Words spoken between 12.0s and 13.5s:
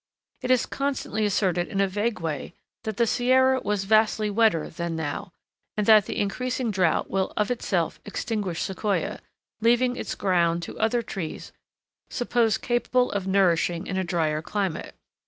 supposed capable of